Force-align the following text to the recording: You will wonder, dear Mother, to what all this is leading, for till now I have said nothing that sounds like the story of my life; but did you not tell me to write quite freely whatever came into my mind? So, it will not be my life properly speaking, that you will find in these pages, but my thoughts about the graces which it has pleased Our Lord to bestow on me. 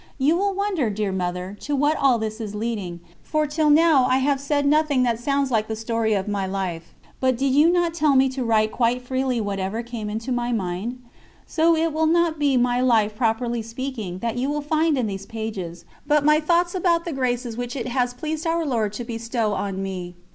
You 0.17 0.35
will 0.35 0.55
wonder, 0.55 0.89
dear 0.89 1.11
Mother, 1.11 1.55
to 1.59 1.75
what 1.75 1.95
all 1.95 2.17
this 2.17 2.41
is 2.41 2.55
leading, 2.55 3.01
for 3.21 3.45
till 3.45 3.69
now 3.69 4.05
I 4.09 4.17
have 4.17 4.41
said 4.41 4.65
nothing 4.65 5.03
that 5.03 5.19
sounds 5.19 5.51
like 5.51 5.67
the 5.67 5.75
story 5.75 6.13
of 6.15 6.27
my 6.27 6.47
life; 6.47 6.95
but 7.19 7.37
did 7.37 7.51
you 7.53 7.69
not 7.69 7.93
tell 7.93 8.15
me 8.15 8.27
to 8.29 8.43
write 8.43 8.71
quite 8.71 9.03
freely 9.03 9.39
whatever 9.39 9.83
came 9.83 10.09
into 10.09 10.31
my 10.31 10.51
mind? 10.51 11.03
So, 11.45 11.75
it 11.75 11.93
will 11.93 12.07
not 12.07 12.39
be 12.39 12.57
my 12.57 12.81
life 12.81 13.15
properly 13.15 13.61
speaking, 13.61 14.17
that 14.23 14.37
you 14.37 14.49
will 14.49 14.61
find 14.63 14.97
in 14.97 15.05
these 15.05 15.27
pages, 15.27 15.85
but 16.07 16.25
my 16.25 16.39
thoughts 16.39 16.73
about 16.73 17.05
the 17.05 17.13
graces 17.13 17.55
which 17.55 17.75
it 17.75 17.87
has 17.87 18.11
pleased 18.11 18.47
Our 18.47 18.65
Lord 18.65 18.93
to 18.93 19.03
bestow 19.03 19.53
on 19.53 19.83
me. 19.83 20.15